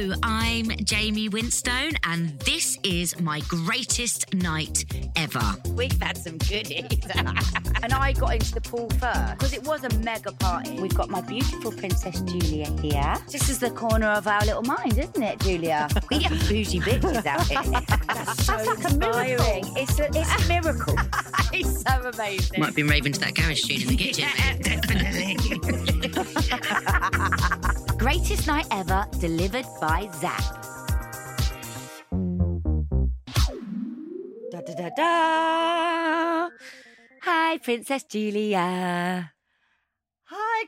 [0.00, 5.42] Hello, I'm Jaime Winstone, and this is my greatest night ever.
[5.74, 6.86] We've had some goodies.
[7.82, 10.80] and I got into the pool first because it was a mega party.
[10.80, 13.14] We've got my beautiful Princess Julia here.
[13.30, 15.86] This is the corner of our little mind, isn't it, Julia?
[16.10, 17.60] we are bougie bitches out here.
[18.06, 19.76] That's so like a miracle.
[19.76, 20.96] It's a, it's a miracle.
[21.52, 22.58] it's so amazing.
[22.58, 24.26] Might have been raving to that garage tune in the kitchen.
[24.62, 25.36] Definitely.
[28.00, 30.40] Greatest night ever delivered by Zap.
[34.50, 36.48] Da da da da.
[37.20, 39.34] Hi, Princess Julia.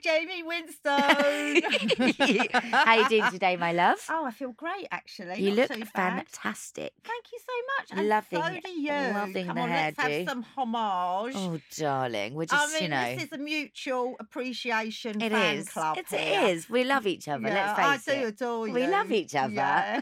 [0.04, 2.50] Jaime Winstone.
[2.72, 3.98] How are you doing today, my love?
[4.10, 5.40] Oh, I feel great actually.
[5.40, 6.92] you not look fantastic.
[7.04, 7.52] Thank you so
[7.96, 7.98] much.
[7.98, 8.92] And Loving so do you.
[8.92, 10.18] Loving Come the on, let's hairdo.
[10.20, 11.34] have some homage.
[11.36, 15.56] Oh, darling, we're just, I mean, you know, this is a mutual appreciation it fan
[15.56, 15.68] is.
[15.68, 15.98] club.
[15.98, 16.68] It is.
[16.70, 17.48] We love each other.
[17.48, 18.34] Yeah, let's face I do it.
[18.34, 18.74] adore you.
[18.74, 19.52] We love each other.
[19.52, 20.00] Yeah.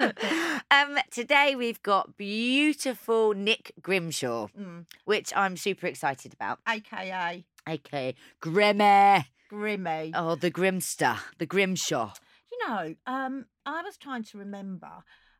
[0.70, 4.86] um, today we've got beautiful Nick Grimshaw, Mm.
[5.04, 6.58] which I'm super excited about.
[6.68, 9.24] AKA Okay, Grimmy.
[9.50, 10.12] Grimmy.
[10.14, 12.12] Oh, the Grimster, the Grimshaw.
[12.50, 14.88] You know, um, I was trying to remember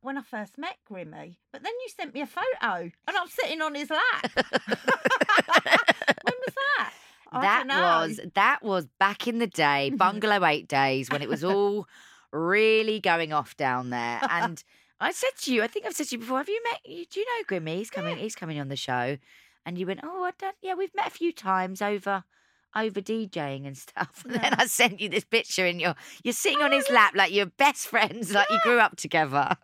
[0.01, 3.61] when I first met Grimmy, but then you sent me a photo and I'm sitting
[3.61, 4.31] on his lap.
[6.23, 6.93] when was that?
[7.31, 11.45] I that was that was back in the day, Bungalow Eight days, when it was
[11.45, 11.87] all
[12.33, 14.21] really going off down there.
[14.31, 14.63] And
[15.01, 16.81] I said to you, I think I've said to you before, have you met?
[16.85, 17.77] you- Do you know Grimmy?
[17.77, 18.17] He's coming.
[18.17, 19.19] He's coming on the show.
[19.67, 22.25] And you went, oh, I don't, yeah, we've met a few times over.
[22.77, 26.63] Over DJing and stuff, and then I sent you this picture, and you're you're sitting
[26.63, 29.57] on oh, his lap like you're best friends, like you grew up together.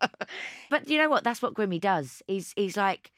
[0.70, 1.24] but you know what?
[1.24, 2.22] That's what Grimmy does.
[2.26, 3.11] He's he's like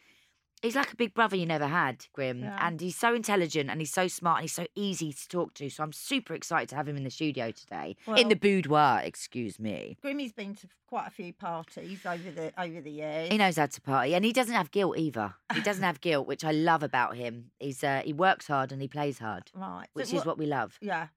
[0.64, 2.41] he's like a big brother you never had, Grim.
[2.42, 2.58] Yeah.
[2.60, 5.69] And he's so intelligent and he's so smart and he's so easy to talk to.
[5.69, 7.97] So I'm super excited to have him in the studio today.
[8.16, 9.98] in the boudoir, excuse me.
[10.02, 13.28] Grimmy's been to quite a few parties over the over the years.
[13.30, 14.14] He knows how to party.
[14.14, 15.34] And he doesn't have guilt either.
[15.54, 17.50] He doesn't have guilt, which I love about him.
[17.58, 19.50] He's uh, he works hard and he plays hard.
[19.56, 20.78] right, so Which is what we love.
[20.81, 21.08] Yeah,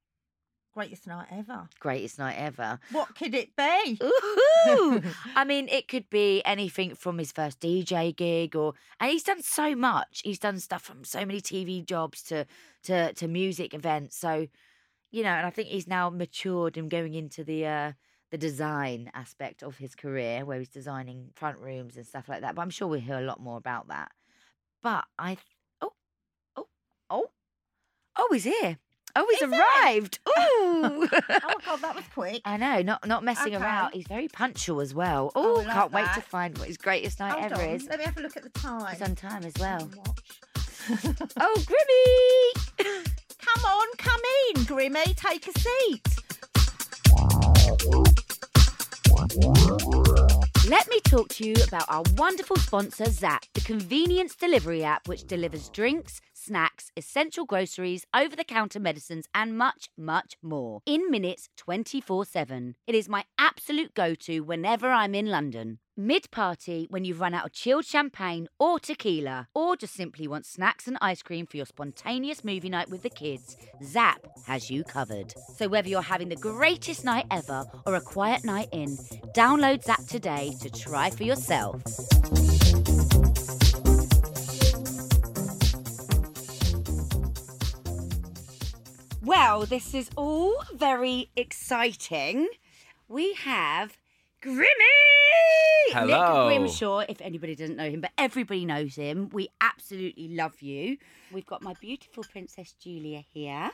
[0.77, 1.67] greatest night ever.
[1.79, 2.79] Greatest night ever.
[2.91, 3.99] What could it be?
[5.35, 9.41] I mean, it could be anything from his first DJ gig, or and he's done
[9.41, 10.21] so much.
[10.23, 12.45] He's done stuff from so many TV jobs to
[12.83, 14.17] to to music events.
[14.17, 14.47] So,
[15.09, 17.91] you know, and I think he's now matured and going into the uh
[18.29, 22.53] the design aspect of his career, where he's designing front rooms and stuff like that.
[22.53, 24.11] But I'm sure we'll hear a lot more about that.
[24.83, 25.37] But I,
[25.81, 25.93] oh,
[26.55, 26.67] oh,
[27.09, 27.31] oh,
[28.15, 28.77] oh, he's here.
[29.19, 30.19] Oh, he's Is arrived.
[30.29, 30.31] Ooh.
[30.33, 32.41] oh my god, that was quick.
[32.45, 33.93] I know, not not messing around.
[33.93, 35.31] He's very punctual as well.
[35.35, 37.87] Oh, Oh, can't wait to find what his greatest night Hold ever on, is.
[37.87, 38.91] Let me have a look at the time.
[38.93, 39.89] He's on time as well.
[41.39, 43.05] Oh, Grimmy!
[43.39, 44.21] come on, come
[44.55, 45.15] in, Grimmy.
[45.17, 46.07] Take a seat.
[50.69, 55.25] Let me talk to you about our wonderful sponsor, Zap, the convenience delivery app which
[55.27, 61.49] delivers drinks, snacks, essential groceries, over the counter medicines, and much, much more in minutes
[61.57, 62.75] 24 7.
[62.87, 65.79] It is my absolute go to whenever I'm in London.
[65.99, 70.45] Mid party, when you've run out of chilled champagne or tequila, or just simply want
[70.45, 74.83] snacks and ice cream for your spontaneous movie night with the kids, Zap has you
[74.83, 75.33] covered.
[75.57, 78.95] So whether you're having the greatest night ever or a quiet night in,
[79.33, 81.81] download Zap today to try for yourself.
[89.27, 92.47] Well, this is all very exciting.
[93.09, 93.97] We have
[94.41, 94.63] Grimmy!
[95.89, 96.47] Hello.
[96.47, 99.27] Nick Grimshaw, if anybody doesn't know him, but everybody knows him.
[99.33, 100.95] We absolutely love you.
[101.29, 103.71] We've got my beautiful Princess Julia here.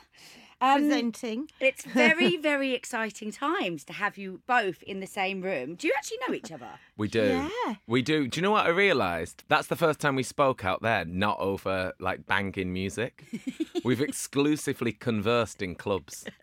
[0.64, 1.50] Um, Presenting.
[1.60, 5.74] it's very, very exciting times to have you both in the same room.
[5.74, 6.70] Do you actually know each other?
[6.96, 7.48] We do.
[7.66, 7.74] Yeah.
[7.86, 8.26] We do.
[8.28, 9.44] Do you know what I realised?
[9.48, 13.24] That's the first time we spoke out there, not over like banging music.
[13.84, 16.24] We've exclusively conversed in clubs.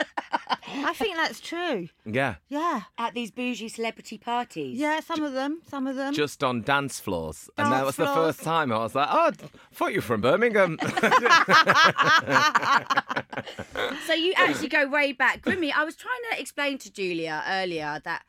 [0.67, 1.89] I think that's true.
[2.05, 2.35] Yeah.
[2.49, 2.81] Yeah.
[2.97, 4.77] At these bougie celebrity parties.
[4.77, 5.61] Yeah, some of them.
[5.67, 6.13] Some of them.
[6.13, 7.49] Just on dance floors.
[7.57, 9.97] Dance and that Dance was the first time I was like, oh, I thought you
[9.97, 10.77] were from Birmingham.
[14.11, 15.41] So you actually go way back.
[15.41, 18.23] Grimmy, I was trying to explain to Julia earlier that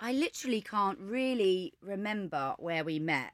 [0.00, 3.32] I literally can't really remember where we met.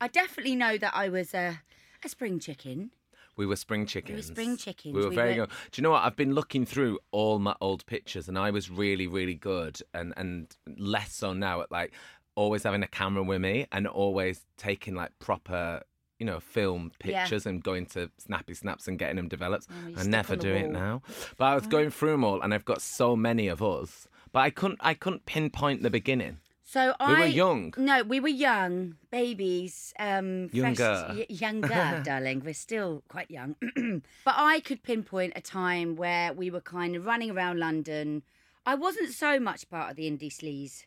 [0.00, 1.60] I definitely know that I was a,
[2.04, 2.90] a spring chicken.
[3.36, 4.26] We were spring chickens.
[4.26, 4.94] spring chickens.
[4.94, 5.46] We were We very were- young.
[5.70, 6.04] Do you know what?
[6.04, 10.14] I've been looking through all my old pictures, and I was really, really good, and
[10.16, 11.92] and less so now at like
[12.34, 15.82] always having a camera with me and always taking like proper.
[16.18, 17.20] You know, film Yeah.
[17.22, 19.66] pictures and going to snappy snaps and getting them developed.
[19.70, 20.76] Oh, I never do it wall.
[20.76, 20.80] Oh.
[20.80, 21.02] now.
[21.36, 24.08] But I was going through them all, and I've got so many of us.
[24.32, 26.38] But I couldn't, I couldn't pinpoint the beginning.
[26.68, 27.74] So We I were young.
[27.76, 29.94] No, we were young babies.
[29.98, 31.06] Um, fresh- Younger.
[31.10, 32.42] y- younger, darling.
[32.44, 33.54] We're still quite young.
[34.24, 38.22] but I could pinpoint a time where we were kind of running around London.
[38.64, 40.86] I wasn't so much part of the indie sleaze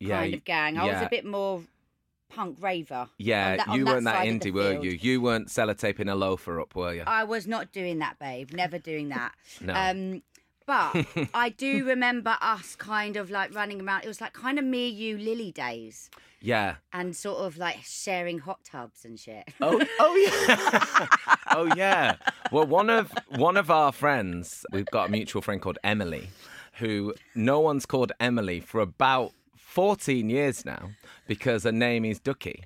[0.00, 0.78] kind y- of gang.
[0.78, 1.62] I was a bit more
[2.30, 3.08] punk raver.
[3.18, 4.92] Yeah, that- you weren't that the indie, were you?
[4.92, 7.02] You weren't sellotaping a loafer up, were you?
[7.06, 8.52] I was not doing that, babe.
[8.52, 9.34] Never doing that.
[9.60, 9.74] No.
[9.74, 10.22] Um,
[10.70, 11.04] but
[11.34, 14.04] I do remember us kind of like running around.
[14.04, 16.10] It was like kind of me, you, Lily days,
[16.40, 16.76] yeah.
[16.92, 19.48] and sort of like sharing hot tubs and shit.
[19.60, 21.06] Oh, oh yeah.
[21.50, 22.16] oh yeah.
[22.52, 26.30] Well, one of one of our friends, we've got a mutual friend called Emily,
[26.74, 29.32] who no one's called Emily for about
[29.70, 30.90] 14 years now
[31.28, 32.64] because her name is Ducky.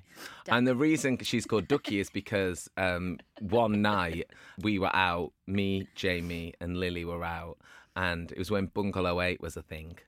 [0.49, 4.31] And the reason she's called Ducky is because um, one night
[4.61, 7.59] we were out, me, Jaime, and Lily were out,
[7.95, 9.99] and it was when Bungalow 8 was a thing.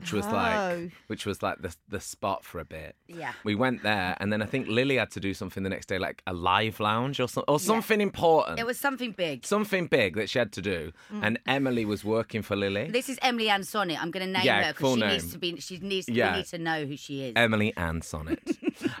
[0.00, 0.32] Which was Oh.
[0.32, 2.96] like, which was like the the spot for a bit.
[3.06, 3.32] Yeah.
[3.44, 5.98] We went there, and then I think Lily had to do something the next day,
[5.98, 8.58] like a live lounge or something, or something important.
[8.58, 9.44] It was something big.
[9.46, 11.20] something big that she had to do, Mm.
[11.22, 12.88] and Emily was working for Lily.
[12.90, 14.00] This is Emily Ann Sonnet.
[14.02, 15.10] I'm going to name Yeah, her because she name.
[15.10, 15.60] needs to be.
[15.60, 16.08] She needs.
[16.08, 16.32] Yeah.
[16.32, 17.32] We need to know who she is.
[17.36, 18.40] Emily Ann Sonnet.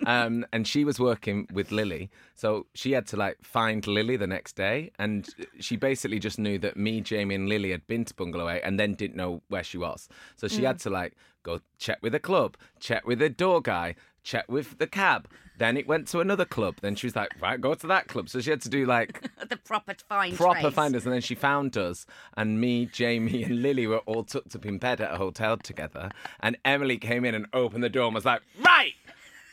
[0.06, 2.10] Um, and she was working with Lily.
[2.34, 4.90] So she had to like find Lily the next day.
[4.98, 5.28] And
[5.58, 8.78] she basically just knew that me, Jaime, and Lily had been to Bungalow 8 and
[8.78, 10.08] then didn't know where she was.
[10.36, 13.94] So she had to like go check with the club, check with the door guy,
[14.22, 15.28] check with the cab.
[15.58, 16.76] Then it went to another club.
[16.80, 18.30] Then she was like, right, go to that club.
[18.30, 20.34] So she had to do like the proper find.
[20.34, 20.74] proper trace.
[20.74, 22.06] finders and then she found us
[22.36, 26.10] and me jaime and lily were all tucked up in bed at a hotel together
[26.40, 28.94] and emily came in and opened the door and was like right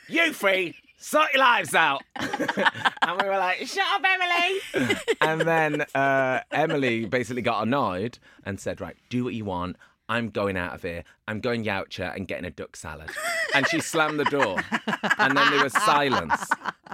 [0.07, 5.85] you three sort your lives out and we were like shut up emily and then
[5.93, 9.75] uh, emily basically got annoyed and said right do what you want
[10.09, 11.03] I'm going out of here.
[11.27, 13.09] I'm going Yauatcha and getting a duck salad.
[13.53, 14.57] And she slammed the door.
[15.19, 16.49] And then there was silence.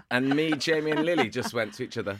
[0.09, 2.19] And me, Jaime, and Lily just went to each other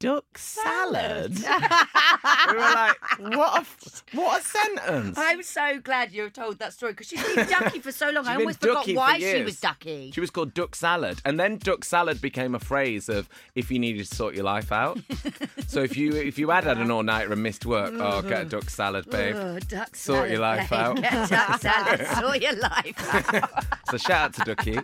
[0.00, 1.34] duck salad.
[2.48, 5.18] we were like, what a f- what a sentence.
[5.18, 8.24] I'm so glad you told that story because she's been ducky for so long.
[8.24, 10.10] She's I almost forgot for why she was ducky.
[10.12, 13.78] She was called duck salad, and then duck salad became a phrase of if you
[13.78, 14.98] needed to sort your life out.
[15.66, 18.28] so if you if you had had an all nighter and missed work, oh, mm-hmm.
[18.28, 19.36] get a duck salad, babe.
[19.36, 20.78] Oh, duck Sort your salad, life babe.
[20.78, 20.96] out.
[20.96, 22.06] Get duck salad.
[22.18, 23.64] sort your life out.
[23.90, 24.78] So shout out to Ducky.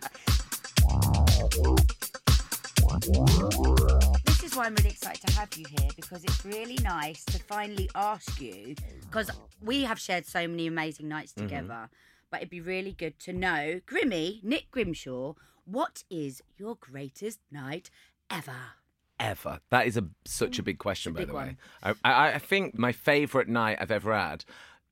[4.61, 8.39] Why I'm really excited to have you here because it's really nice to finally ask
[8.43, 9.31] you because
[9.63, 11.49] we have shared so many amazing nights Mm-hmm.
[11.49, 11.89] together.
[12.31, 15.33] But it'd be really good to know, Grimmy, Nick Grimshaw,
[15.65, 17.89] what is your greatest night
[18.31, 18.75] ever?
[19.19, 19.61] ever?
[19.71, 21.57] That is a such a big question, by big the way.
[21.83, 24.45] I, I, I think my favourite night I've ever had.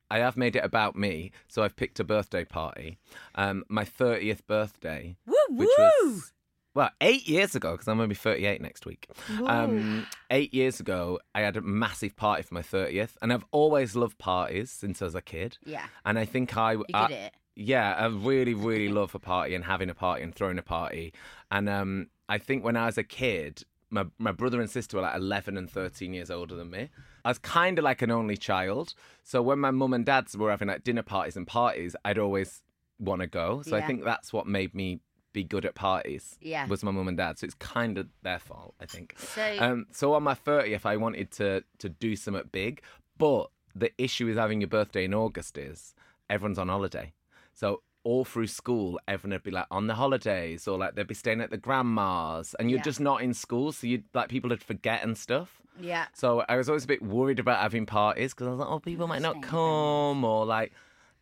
[0.09, 2.97] I have made it about me, so I've picked a birthday party.
[3.35, 5.85] Um, my thirtieth birthday, Woo which woo!
[6.05, 6.33] was
[6.79, 9.07] well eight years ago because I'm going to be thirty-eight next week.
[9.45, 13.95] Um, eight years ago, I had a massive party for my thirtieth, and I've always
[13.95, 15.57] loved parties since I was a kid.
[15.65, 15.85] Yeah.
[16.05, 17.33] And I think I You I- did it.
[17.55, 21.13] yeah, I really, really love a party and having a party and throwing a party.
[21.51, 25.03] And um, I think when I was a kid, my, my brother and sister were
[25.03, 26.89] like 11 and 13 years older than me.
[27.25, 28.93] I was kind of like an only child.
[29.23, 32.61] So when my mum and dads were having like dinner parties and parties, I'd always
[32.99, 33.61] want to go.
[33.63, 33.87] So I Yeah.
[33.87, 34.99] think that's what made me
[35.33, 36.37] be good at parties.
[36.41, 36.65] Yeah.
[36.67, 37.37] Was my mum and dad.
[37.39, 39.15] So it's kind of their fault, I think.
[39.17, 42.81] So- um, so on my 30th, I wanted to to do something big.
[43.17, 45.93] But the issue with having your birthday in August is
[46.29, 47.13] everyone's on holiday.
[47.53, 51.13] So all through school, everyone would be like on the holidays or like they'd be
[51.13, 52.83] staying at the grandma's and you're Yeah.
[52.83, 53.71] just not in school.
[53.71, 55.61] So you'd like people would forget and stuff.
[55.79, 56.07] Yeah.
[56.13, 58.79] So I was always a bit worried about having parties because I was like, oh,
[58.79, 60.71] people might not come or like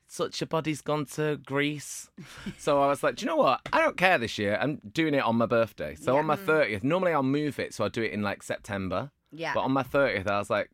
[0.07, 2.09] such a body's gone to Greece.
[2.57, 3.61] so I was like, do you know what?
[3.73, 4.57] I don't care this year.
[4.59, 5.95] I'm doing it on my birthday.
[5.95, 7.73] So on my 30th, normally I'll move it.
[7.73, 9.11] So I'll do it in like September.
[9.31, 9.53] Yeah.
[9.53, 10.71] But on my 30th, I was like,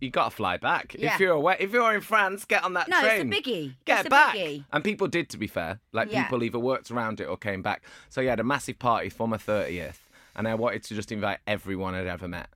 [0.00, 0.94] you got to fly back.
[0.98, 1.14] Yeah.
[1.14, 3.30] If you're away, if you're in France, get on that No, it's a train.
[3.30, 3.74] biggie.
[3.84, 4.34] Get It's back.
[4.34, 4.64] biggie.
[4.72, 5.80] And people did, to be fair.
[5.92, 6.24] Like Yeah.
[6.24, 7.82] people either worked around it or came back.
[8.08, 9.98] So yeah, I had a massive party for my 30th.
[10.34, 12.48] And I wanted to just invite everyone I'd ever met.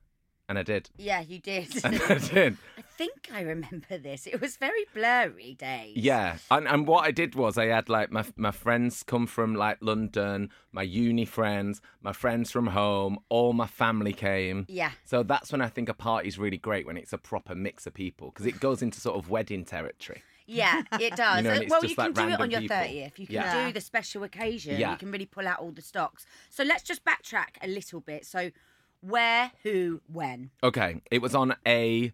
[0.49, 0.89] And I did.
[0.97, 1.67] Yeah, you did.
[1.83, 2.57] And I did.
[2.77, 4.27] I think I remember this.
[4.27, 5.97] It was very blurry days.
[5.97, 9.55] Yeah, and and what I did was I had like my my friends come from
[9.55, 14.65] like London, my uni friends, my friends from home, all my family came.
[14.69, 14.91] Yeah.
[15.03, 17.93] So that's when I think a party's really great when it's a proper mix of
[17.93, 20.23] people because it goes into sort of wedding territory.
[20.47, 21.43] Yeah, it does.
[21.43, 22.61] You know, well, you can like do it on your.
[22.61, 23.19] 30th.
[23.19, 23.67] You can Yeah.
[23.67, 24.79] do the special occasion.
[24.79, 24.91] Yeah.
[24.91, 26.25] You can really pull out all the stocks.
[26.49, 28.25] So let's just backtrack a little bit.
[28.25, 28.51] So,
[29.01, 30.51] where, who, when?
[30.63, 32.11] Okay, it was on a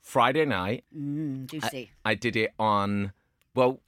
[0.00, 0.84] Friday night.
[0.96, 1.90] Mm, juicy.
[2.04, 3.12] I did it on,
[3.54, 3.80] well,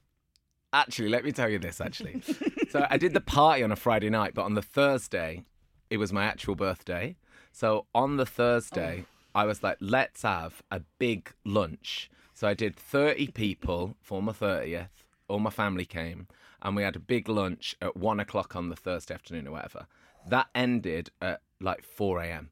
[0.73, 2.21] actually, let me tell you this actually.
[2.69, 5.43] so I did the party on a Friday night, but on the Thursday,
[5.89, 7.15] it was my actual birthday.
[7.51, 12.09] So on the Thursday, I was like, let's have a big lunch.
[12.33, 14.89] So I did 30 people for my 30th.
[15.27, 16.27] All my family came,
[16.61, 19.87] and we had a big lunch at one o'clock on the Thursday afternoon or whatever.
[20.27, 22.49] That ended at like 4 a.m.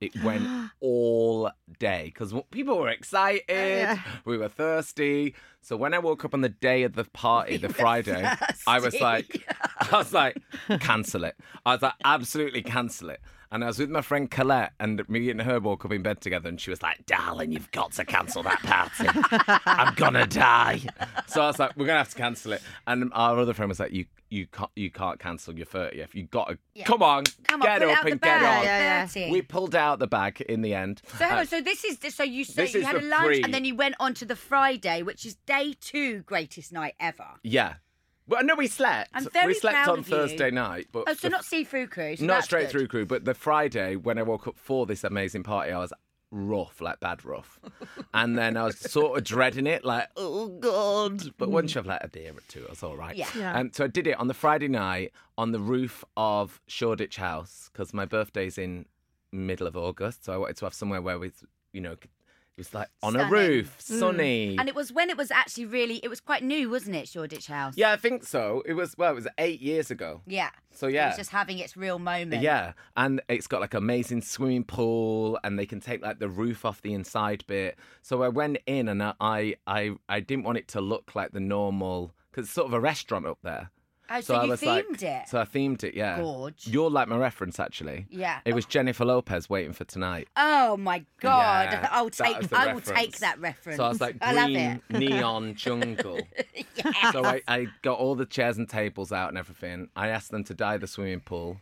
[0.00, 0.46] It went
[0.80, 3.98] all day because people were excited.
[4.24, 5.34] We were thirsty.
[5.60, 8.28] So when I woke up on the day of the party, the Friday,
[8.66, 9.44] I was like,
[9.92, 10.38] I was like,
[10.80, 11.36] cancel it.
[11.66, 13.20] I was like, absolutely cancel it.
[13.50, 16.20] And I was with my friend Colette, and me and her woke up in bed
[16.20, 19.08] together, and she was like, "Darling, you've got to cancel that party.
[19.66, 20.80] I'm gonna die."
[21.26, 23.80] So I was like, "We're gonna have to cancel it." And our other friend was
[23.80, 26.14] like, "You, you can't, you can't cancel your 30th.
[26.14, 28.58] You got to come on, Come on, get up and get bag.
[28.58, 29.30] on." Yeah, yeah.
[29.32, 31.00] We pulled out the bag in the end.
[31.18, 33.64] So, Uh, so this is so you so you had a lunch pre- and then
[33.64, 37.26] you went on to the Friday, which is day two greatest night ever.
[37.42, 37.74] yeah.
[38.28, 39.10] Well, no, we slept.
[39.14, 40.16] I'm very we slept proud on of you.
[40.16, 42.20] Thursday night, but Oh, so the- not seafood cruise.
[42.20, 42.70] so not that's straight good.
[42.70, 43.06] through crew.
[43.06, 45.92] But the Friday when I woke up for this amazing party, I was
[46.30, 47.58] rough, like bad rough,
[48.12, 51.22] and then I was sort of dreading it, like oh god.
[51.38, 51.78] But once hmm.
[51.78, 53.16] you've had a beer or two, it's all right.
[53.16, 53.28] Yeah.
[53.34, 53.58] Yeah.
[53.58, 57.70] And so I did it on the Friday night on the roof of Shoreditch House
[57.72, 58.86] because my birthday's in
[59.32, 61.32] middle of August, so I wanted to have somewhere where we,
[61.72, 61.96] you know,
[62.58, 63.98] it was like on a roof, mm.
[64.00, 64.56] sunny.
[64.58, 67.46] And it was when it was actually really it was quite new, wasn't it, Shoreditch
[67.46, 67.74] House?
[67.76, 68.64] yeah, I think so.
[68.66, 70.22] It was well, it was eight years ago.
[70.26, 70.50] Yeah.
[70.72, 71.08] So It yeah.
[71.08, 72.42] was just having its real moment.
[72.42, 76.64] Yeah, and it's got like amazing swimming pool, and they can take like the roof
[76.64, 77.78] off the inside bit.
[78.02, 81.40] So I went in, and I I I didn't want it to look like the
[81.40, 83.70] normal because it's sort of a restaurant up there.
[84.10, 85.28] Oh, so, I you was themed like, it.
[85.28, 86.20] So I themed it, yeah.
[86.20, 86.66] Gorge.
[86.66, 88.06] You're like my reference, actually.
[88.10, 88.40] Yeah.
[88.44, 90.28] It was Jennifer Lopez waiting for tonight.
[90.36, 91.68] Oh my god!
[91.70, 92.52] Yeah, I'll take.
[92.52, 93.76] I will take that reference.
[93.76, 94.82] So I was like love green it.
[94.90, 96.20] neon jungle.
[96.74, 97.12] Yes.
[97.12, 99.88] So I, I got all the chairs and tables out and everything.
[99.94, 101.58] I asked them to dye the swimming pool.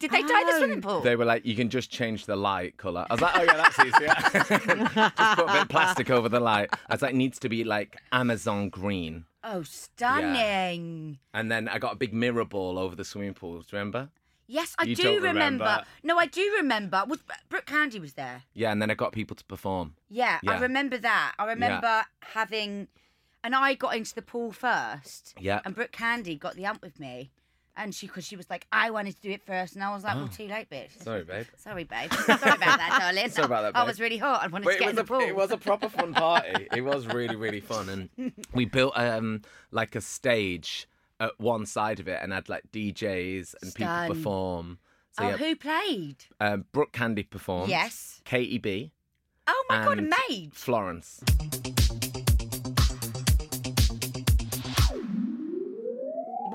[0.00, 0.58] Did they dye the oh.
[0.58, 1.00] swimming pool?
[1.00, 3.06] They were like, you can just change the light colour.
[3.10, 4.06] I was like, oh yeah, that's easy.
[5.16, 6.70] just put a bit of plastic over the light.
[6.88, 9.24] I was like, it needs to be like Amazon green.
[9.44, 11.18] Oh, stunning!
[11.32, 13.60] And then I got a big mirror ball over the swimming pool.
[13.60, 14.10] Do you remember?
[14.46, 15.64] Yes, I You do don't remember.
[15.64, 15.84] remember.
[16.02, 17.04] No, I do remember.
[17.06, 18.44] Was Brooke Candy was there?
[18.54, 19.94] Yeah, and then I got people to perform.
[20.08, 20.60] Yeah, I Yeah.
[20.60, 21.34] remember that.
[21.38, 22.88] I remember having,
[23.44, 25.34] and I got into the pool first.
[25.38, 25.60] Yeah.
[25.66, 27.30] And Brooke Candy got the amp with me,
[27.78, 30.04] and she because she was like, I wanted to do it first, and I was
[30.04, 30.90] like, well, too late, bitch.
[31.00, 31.04] Oh.
[31.04, 31.46] Sorry, babe.
[31.56, 32.12] Sorry, babe.
[32.12, 33.30] Sorry about that, darling.
[33.30, 33.76] Sorry about that, babe.
[33.76, 33.88] I babe.
[33.88, 34.42] was really hot.
[34.42, 35.20] I wanted But to it get was, in the a, pool.
[35.20, 36.68] it was a proper fun party.
[36.74, 37.88] it was really, really fun.
[37.88, 40.86] And we built um like a stage
[41.20, 44.78] at one side of it and had like DJs and people perform.
[45.12, 46.16] So oh, yeah, who played?
[46.40, 47.70] um, Brooke Candy performed.
[47.70, 48.20] Yes.
[48.24, 48.92] Katy B.
[49.46, 50.54] Oh my god, a and maid.
[50.54, 51.22] Florence.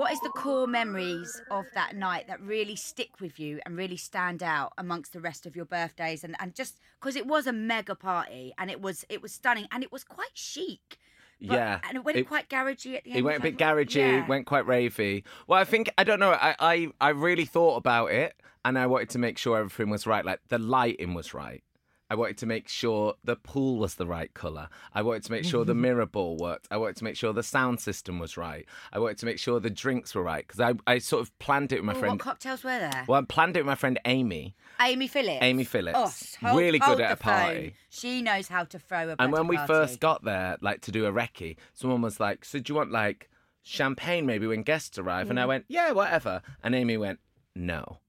[0.04, 3.96] What is the core memories of that night that really stick with you and really
[3.96, 7.54] stand out amongst the rest of your birthdays and, and just because it was a
[7.54, 10.98] mega party and it was it was stunning and it was quite chic.
[11.42, 11.80] But- yeah.
[11.88, 13.20] and it went It- quite garagey at the end.
[13.20, 14.28] It went a bit garagey, Yeah.
[14.28, 15.24] went quite ravey.
[15.48, 16.32] Well, I think I don't know.
[16.34, 20.06] I, I I really thought about it, and I wanted to make sure everything was
[20.06, 20.26] right.
[20.26, 21.64] Like the lighting was right.
[22.10, 24.70] I wanted to make sure the pool was the right colour.
[24.94, 26.68] I wanted to make sure the mirror ball worked.
[26.70, 28.66] I wanted to make sure the sound system was right.
[28.92, 31.72] I wanted to make sure the drinks were right because I, I sort of planned
[31.72, 32.12] it with my Ooh, friend.
[32.14, 33.06] What cocktails were there?
[33.08, 34.56] Well, I planned it with my friend Amy.
[34.82, 35.40] Amy Phillips.
[35.42, 36.38] Amy Phillips.
[36.44, 37.56] Oh, hold- Really good at a party.
[37.62, 37.72] phone.
[37.90, 39.24] She knows how to throw a ball.
[39.24, 39.74] And when we party.
[39.74, 42.92] first got there, like to do a recce, someone was like, "So do you want
[42.92, 43.30] like
[43.64, 45.32] champagne maybe when guests arrive?" Mm.
[45.32, 47.20] And I went, "Yeah, whatever." And Amy went,
[47.56, 48.00] "No,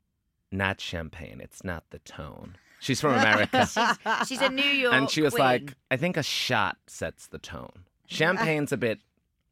[0.53, 1.41] not champagne.
[1.41, 3.67] It's not the tone." She's from America,
[4.21, 5.45] she's, she's a New York and she was queen.
[5.45, 7.85] like, "I think a shot sets the tone.
[8.07, 8.99] Champagne's a bit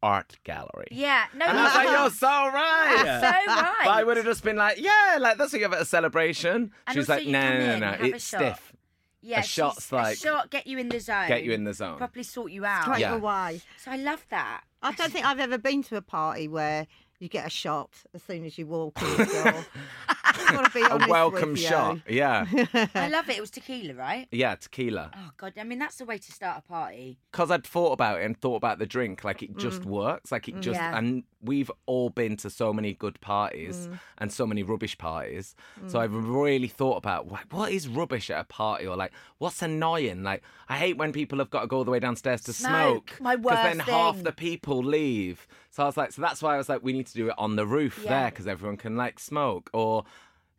[0.03, 2.01] art gallery." "Yeah, no, And I no, was like, no.
[2.01, 5.51] "You're so right." so right." But I would have just been like, "Yeah, like that's
[5.51, 8.29] how you have at a celebration." And She was like, "No, no, no, no, it's
[8.29, 8.39] shot.
[8.39, 8.73] stiff.
[9.21, 11.73] yeah, a shot's like- a shot get you in the zone, Get you in the
[11.73, 12.83] zone." properly sort you out.
[12.83, 13.15] Straight Yeah.
[13.15, 13.61] away.
[13.77, 14.61] So I love that.
[14.83, 16.85] I don't think I've ever been to a party where
[17.19, 19.65] you get a shot as soon as you walk in the door.
[20.23, 21.67] I want to be a honest welcome with you.
[21.67, 21.97] shot.
[22.07, 22.45] Yeah.
[22.95, 23.37] I love it.
[23.37, 24.27] It was tequila, right?
[24.31, 25.11] yeah, tequila.
[25.15, 27.19] Oh god, I mean that's the way to start a party.
[27.31, 29.85] Because I'd thought about it and thought about the drink, like it just mm.
[29.85, 30.31] works.
[30.31, 30.97] Like it just, Yeah.
[30.97, 33.99] and we've all been to so many good parties mm.
[34.17, 35.55] and so many rubbish parties.
[35.87, 36.01] So mm.
[36.01, 40.23] I've really thought about like, what is rubbish at a party or like what's annoying.
[40.23, 43.09] Like I hate when people have got to go all the way downstairs to Smoke,
[43.17, 43.21] smoke.
[43.21, 45.47] my then worst half the people leave.
[45.69, 47.35] So I was like, so that's why I was like, we need to do it
[47.37, 50.05] on the roof there because everyone can like smoke or.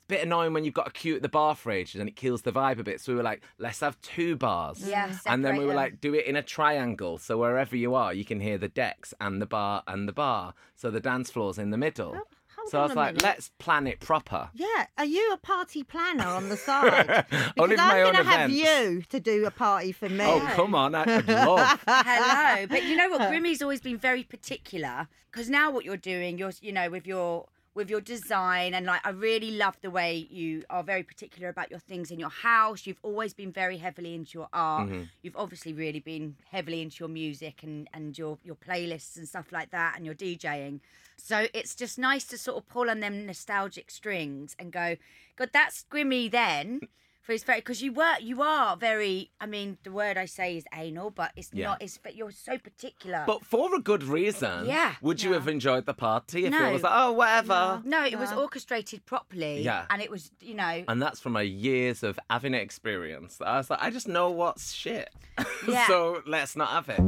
[0.07, 2.07] It's a bit annoying when you've got a queue at the bar for ages and
[2.11, 3.01] it kills the vibe a bit.
[3.01, 4.87] So we were like, let's have two bars.
[4.87, 5.77] Yeah, And then we were them.
[5.77, 7.17] like, do it in a triangle.
[7.17, 10.53] So wherever you are, you can hear the decks and the bar and the bar.
[10.77, 12.13] So the dance floor's in the middle.
[12.13, 13.23] hold so I was like, minute.
[13.23, 14.51] let's plan it proper.
[14.53, 17.25] Yeah, are you a party planner on the side?
[17.31, 18.57] Because Only for I'm gonna have events.
[18.57, 20.23] you to do a party for me.
[20.25, 20.95] Oh, come on.
[20.95, 21.83] I- I'd love.
[21.89, 23.29] Hello, but you know what?
[23.31, 27.47] Grimmy's always been very particular because now what you're doing, you're you know with your
[27.75, 31.71] with your design and like I really love the way you are very particular about
[31.71, 32.87] your things in your house.
[32.87, 34.89] You've always been very heavily into your art.
[34.89, 35.03] Mm-hmm.
[35.23, 39.51] You've obviously really been heavily into your music and and your your playlists and stuff
[39.51, 40.81] like that and your DJing.
[41.17, 44.97] So it's just nice to sort of pull on them nostalgic strings and go,
[45.37, 46.81] God, that's Grimmy then.
[47.25, 50.59] For his very because you were you are very I mean the word I say
[50.59, 51.69] is anal but it's Yeah.
[51.69, 53.25] not it's but you're so particular.
[53.27, 54.67] But for a good reason.
[54.67, 54.95] Yeah.
[55.01, 56.69] Would you have enjoyed the party if No.
[56.69, 57.81] it was like, oh, whatever?
[57.85, 59.63] no, it was orchestrated properly.
[59.63, 59.87] Yeah.
[59.89, 63.39] and it was you know And that's from a years of having experience.
[63.41, 65.09] I was like, I just know what's shit.
[65.67, 65.87] Yeah.
[65.87, 67.01] so let's not have it.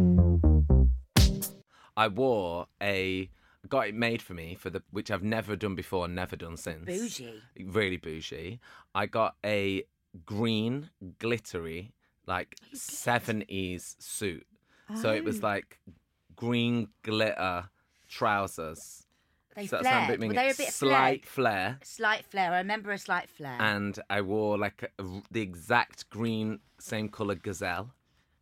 [1.96, 3.30] I wore a
[3.68, 6.84] got it made for me for the which I've never done before, never done since.
[6.86, 7.42] bougie.
[7.64, 8.60] Really bougie.
[8.94, 9.84] I got a
[10.24, 11.92] green glittery
[12.26, 14.46] like seventies suit.
[15.00, 15.24] So it Oh.
[15.24, 15.78] was like
[16.36, 17.68] green glitter
[18.08, 19.06] trousers.
[19.54, 20.20] They so that's how I'm flared.
[20.20, 21.26] Were they a bit slight flared?
[21.26, 21.78] flare.
[21.82, 22.52] Slight flare.
[22.52, 23.56] I remember a slight flare.
[23.60, 27.90] and I wore like a, the exact green, same color gazelle.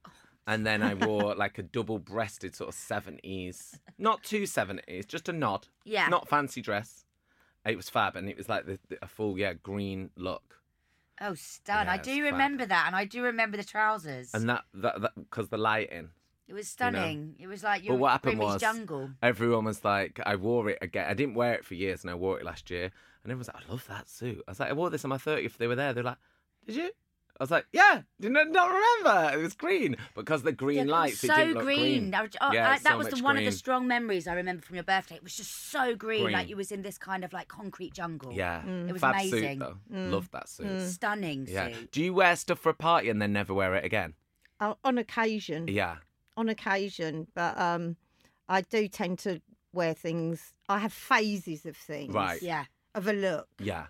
[0.06, 0.10] Oh.
[0.46, 5.28] And then I wore like a double breasted sort of 70s, not two 70s, just
[5.28, 5.68] a nod.
[5.84, 6.08] Yeah.
[6.08, 7.04] Not fancy dress.
[7.64, 10.60] It was fab and it was like the, the- a full, yeah, green look.
[11.20, 11.88] Oh, stun!
[11.88, 14.32] I do remember that, and I do remember the trousers.
[14.34, 16.10] And that, that, because the lighting.
[16.48, 17.36] it was stunning.
[17.38, 19.10] It was like But your what happened was, jungle.
[19.22, 21.06] everyone was like, I wore it again.
[21.08, 22.84] I didn't wear it for years and I wore it last year.
[23.22, 24.42] And everyone was like, I love that suit.
[24.46, 25.56] I was like, I wore this on my 30th.
[25.56, 25.94] They were there.
[25.94, 26.18] They're like,
[26.66, 26.90] Did you?
[27.40, 29.36] I was like, Yeah, did I not remember?
[29.38, 29.96] It was green.
[30.14, 32.10] Because the green Yeah, it was lights, it so didn't look green.
[32.10, 32.28] green.
[32.40, 34.62] Oh, yeah, I- that so was the, much one of the strong memories I remember
[34.62, 35.16] from your birthday.
[35.16, 38.32] It was just so green, like you was in this kind of like concrete jungle.
[38.32, 39.58] Yeah, It was fab amazing.
[39.60, 39.98] suit though.
[39.98, 40.88] Love that suit.
[40.88, 41.72] Stunning Yeah.
[41.72, 41.90] suit.
[41.92, 44.14] Do you wear stuff for a party and then never wear it again?
[44.60, 45.96] Uh, on occasion, Yeah.
[46.36, 47.96] on occasion, but um,
[48.48, 49.40] I do tend to
[49.72, 50.54] wear things.
[50.68, 52.14] I have phases of things.
[52.14, 52.40] Right.
[52.40, 52.66] Yeah.
[52.94, 53.48] Of a look.
[53.58, 53.86] Yeah.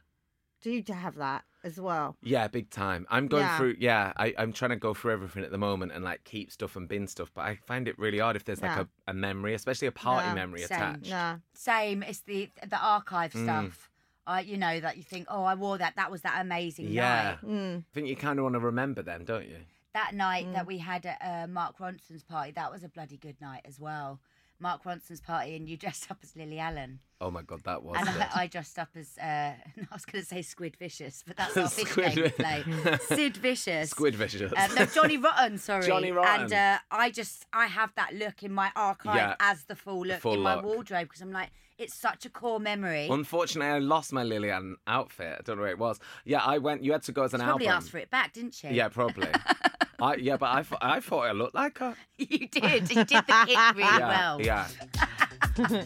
[0.62, 2.16] Do you have that as well?
[2.22, 3.06] Yeah, big time.
[3.10, 3.56] I'm going Yeah.
[3.58, 3.76] through.
[3.80, 6.76] Yeah, I, I'm trying to go through everything at the moment and like keep stuff
[6.76, 7.30] and bin stuff.
[7.34, 8.84] But I find it really hard if there's like Yeah.
[9.06, 10.34] a, a memory, especially a party Yeah.
[10.34, 10.76] memory Same.
[10.78, 11.10] attached.
[11.10, 11.40] No.
[11.54, 12.02] Same.
[12.02, 13.44] It's the the archive Mm.
[13.44, 13.90] stuff.
[14.26, 15.96] Uh, you know that you think, oh, I wore that.
[15.96, 17.36] That was that amazing Yeah.
[17.42, 17.50] night.
[17.50, 17.78] Mm.
[17.80, 19.58] I think you kind of want to remember them, don't you?
[19.92, 23.40] That night that we had at uh, Mark Ronson's party, that was a bloody good
[23.40, 24.20] night as well.
[24.60, 27.96] Mark Ronson's party, and you dressed up as Lily Allen, Oh my god, that was
[27.98, 28.08] and.
[28.08, 29.54] I, I dressed up as uh, I
[29.92, 32.98] was going to say Squid Vicious, but that's not fish Squid game to Vi- play.
[33.16, 33.90] Sid Vicious.
[33.90, 34.52] Squid vicious.
[34.54, 35.86] Um, no, Johnny Rotten, sorry.
[35.86, 36.42] Johnny Rotten.
[36.44, 39.34] And uh, I just, I have that look in my archive Yeah.
[39.40, 40.64] as the full look Full in my look.
[40.66, 43.08] wardrobe because I'm like, it's such a core memory.
[43.10, 45.36] Unfortunately, I lost my Lily Allen outfit.
[45.38, 45.98] I don't know where it was.
[46.24, 46.84] Yeah, I went.
[46.84, 47.78] You had to go as an She probably album.
[47.82, 48.70] asked for it back, didn't you?
[48.70, 49.28] Yeah, probably.
[50.00, 51.94] I, yeah, but I, thought- I thought I looked like her.
[52.18, 52.90] you did.
[52.90, 54.40] You did the kick really Yeah, well.
[54.40, 54.66] yeah.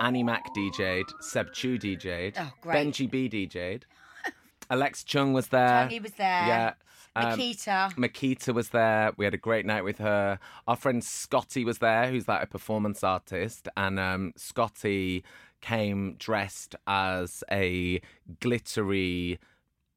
[0.00, 2.86] Annie Mac DJ'd, Seb Chew DJ'd, Oh, great.
[2.86, 3.84] Benji B DJ'd,
[4.70, 5.84] Alexa Chung was there.
[5.84, 6.46] Tony was there.
[6.46, 6.72] Yeah.
[7.16, 7.94] um, Makita.
[7.94, 9.12] Makita was there.
[9.16, 10.38] We had a great night with her.
[10.68, 13.66] Our friend Scotty was there, who's like a performance artist.
[13.76, 15.24] And um, Scotty
[15.60, 18.00] came dressed as a
[18.40, 19.40] glittery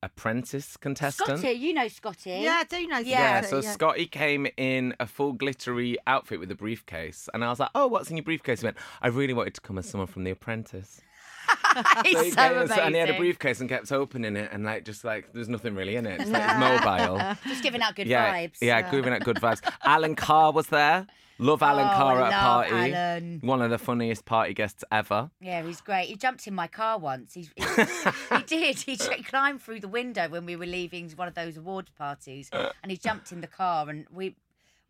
[0.04, 1.40] apprentice contestant.
[1.40, 2.32] Scotty, you know Scotty.
[2.32, 3.00] Yeah, I do know.
[3.00, 7.44] Yeah, Yeah, so Scotty, Scotty came in a full glittery outfit with a briefcase, and
[7.44, 9.78] I was like, "Oh, what's in your briefcase?" He went, "I really wanted to come
[9.78, 11.02] as someone from The Apprentice."
[12.06, 12.80] He's So and, amazing.
[12.80, 15.76] and he had a briefcase and kept opening it, and like just like there's nothing
[15.76, 16.22] really in it.
[16.22, 17.18] It's like mobile.
[17.48, 18.58] Just giving out good yeah, vibes.
[18.62, 19.62] yeah, yeah, giving out good vibes.
[19.84, 21.08] Alan Carr was there.
[21.38, 22.94] Love Alan Oh, Carr at a party.
[22.94, 23.40] Alan.
[23.42, 25.32] One of the funniest party guests ever.
[25.40, 26.06] Yeah, he's great.
[26.08, 27.34] He jumped in my car once.
[27.34, 27.64] He, he,
[28.38, 28.78] he did.
[28.78, 32.92] He, climbed through the window when we were leaving one of those awards parties, and
[32.92, 33.90] he jumped in the car.
[33.90, 34.36] And we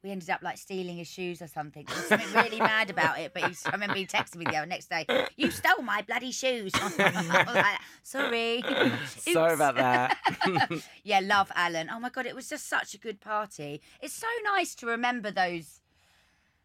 [0.04, 1.86] we ended up like stealing his shoes or something.
[1.88, 3.34] He was something really mad about it.
[3.34, 5.06] But I remember he texted me the other next day,
[5.38, 8.64] "You stole my bloody shoes." I was like, Sorry.
[9.06, 10.18] Sorry about that.
[11.04, 11.90] yeah, love Alan.
[11.92, 13.82] Oh my god, it was just such a good party.
[14.02, 15.82] It's so nice to remember those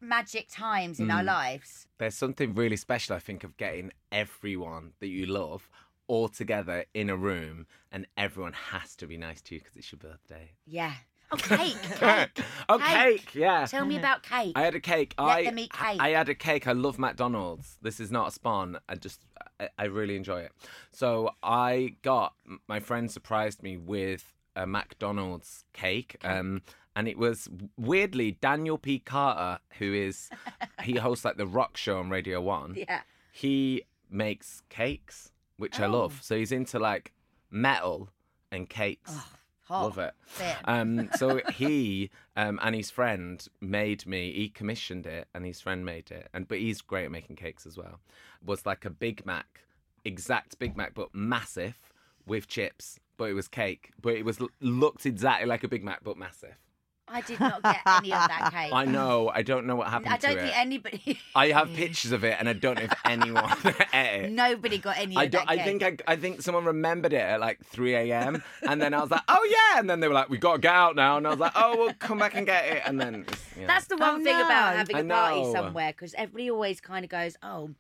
[0.01, 1.27] magic times in our Mm.
[1.27, 1.87] lives.
[1.99, 5.69] There's something really special, I think, of getting everyone that you love
[6.07, 9.91] all together in a room, and everyone has to be nice to you because it's
[9.91, 10.53] your birthday.
[10.67, 10.95] Yeah.
[11.33, 12.45] Oh, cake, cake.
[12.69, 12.87] oh, Cake.
[13.27, 13.67] cake, yeah.
[13.67, 14.53] Tell me about cake.
[14.55, 15.15] I had a cake.
[15.19, 16.01] Let I, them eat cake.
[16.01, 16.67] I had a cake.
[16.69, 17.79] I love McDonald's.
[17.83, 18.79] This is not a spawn.
[18.89, 19.23] I just,
[19.59, 20.53] I, I really enjoy it.
[20.93, 22.35] So I got
[22.69, 26.17] my friend surprised me with a McDonald's cake.
[26.23, 26.63] Um,
[26.95, 28.99] and it was weirdly Daniel P.
[29.01, 30.31] Carter, who is
[30.83, 32.75] he hosts like the rock show on Radio One.
[32.77, 33.01] yeah.
[33.33, 35.91] He makes cakes, which I Oh.
[35.91, 36.21] love.
[36.23, 37.13] So he's into like
[37.51, 38.11] metal
[38.53, 39.13] and cakes.
[39.69, 39.83] Hot.
[39.83, 40.15] Love it.
[40.65, 44.33] Um, so he um, and his friend made me.
[44.33, 46.29] He commissioned it, and his friend made it.
[46.33, 48.01] And but he's great at making cakes as well.
[48.45, 49.63] Was like a Big Mac,
[50.05, 51.77] exact Big Mac, but massive
[52.27, 53.01] with chips.
[53.17, 53.91] But it was cake.
[54.01, 56.57] But it was looked exactly like a Big Mac, but massive.
[57.09, 58.73] I did not get any of that cake.
[58.73, 59.31] I know.
[59.33, 60.43] I don't know what happened I don't it.
[60.43, 61.21] think anybody.
[61.37, 63.53] I have pictures of it, and I don't know if anyone
[63.95, 64.33] ate it.
[64.33, 65.47] Nobody got any I of don't.
[65.47, 65.65] that I cake.
[65.81, 68.43] think I, I think someone remembered it at like 3 a.m.
[68.69, 70.59] and then I was like, oh yeah, and then they were like, we got to
[70.59, 73.01] get out now, and I was like, oh, we'll come back and get it, and
[73.01, 73.67] then you know.
[73.69, 75.53] That's the one Oh, thing about having I a party know.
[75.53, 77.71] somewhere because everybody always kind of goes, "Oh,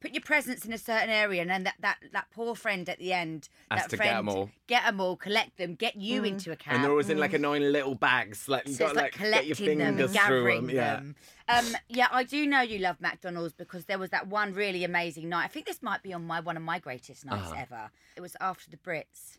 [0.00, 2.98] put your presents in a certain area," and then that that, that poor friend at
[2.98, 4.50] the end, Has that to get friend, all.
[4.66, 7.32] get 'em all, collect them, get you into a cab, and they're always in like
[7.32, 10.10] annoying little bags, like you so got it's like like, get your collecting them, fingers
[10.16, 10.76] and through gathering them.
[10.76, 10.94] Yeah.
[10.96, 11.16] them.
[11.48, 15.28] Um, yeah, I do know you love McDonald's because there was that one really amazing
[15.28, 15.44] night.
[15.44, 17.60] I think this might be on my one of my greatest nights Uh-huh.
[17.62, 17.90] ever.
[18.16, 19.38] It was after the Brits,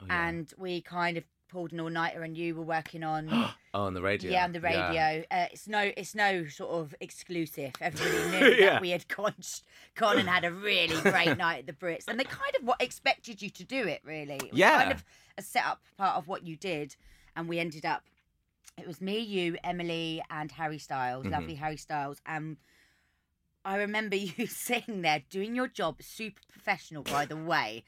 [0.00, 0.28] Oh, yeah.
[0.28, 3.28] and we kind of pulled an all nighter, and you were working on.
[3.74, 4.30] Oh, on the radio.
[4.30, 4.86] Yeah, on the Yeah.
[4.88, 5.24] radio.
[5.30, 7.72] Uh, it's no, it's no sort of exclusive.
[7.80, 8.70] Everybody knew Yeah.
[8.72, 9.34] that we had gone,
[9.94, 12.82] gone and had a really great night at the Brits, and they kind of what
[12.82, 14.02] expected you to do it.
[14.04, 14.76] Really, it was Yeah.
[14.78, 15.04] kind of
[15.38, 16.96] a set up part of what you did,
[17.34, 18.02] and we ended up.
[18.78, 21.32] It was me, you, Emily, and Harry Styles, Mm-hmm.
[21.32, 22.58] lovely Harry Styles, and
[23.64, 27.84] I remember you sitting there doing your job, super professional, by the way.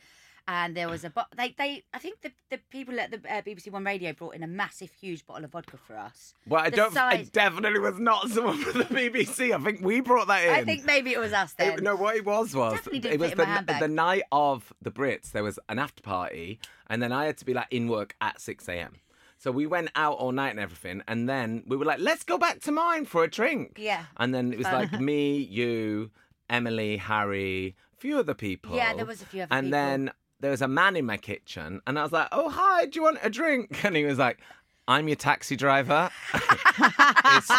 [0.47, 3.41] And there was a bo- they they I think the the people at the uh,
[3.41, 6.35] BBC One Radio brought in a massive, huge bottle of vodka for us.
[6.47, 6.97] Well, I The don't.
[7.15, 9.55] It definitely was not someone from the BBC.
[9.55, 10.51] I think we brought that in.
[10.51, 11.79] I think maybe it was us then.
[11.79, 14.91] It, no, what it was was Definitely didn't it was the, the night of the
[14.91, 15.33] Brits.
[15.33, 18.39] There was an after party, and then I had to be like in work at
[18.41, 18.97] six a.m.
[19.39, 22.37] So we went out all night and everything, and then we were like, "Let's go
[22.37, 24.05] back to mine for a drink." Yeah.
[24.19, 26.11] And then it was like me, you,
[26.51, 28.77] Emily, Harry, a few other people.
[28.77, 29.79] Yeah, there was a few other And people.
[29.79, 30.13] And then
[30.45, 33.03] there was a man in my kitchen, and I was like, "Oh hi, do you
[33.03, 34.39] want a drink?" And he was like.
[34.87, 36.11] I'm your taxi driver.
[36.35, 37.51] it's,